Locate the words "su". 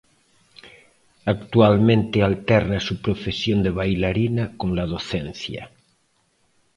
2.79-3.03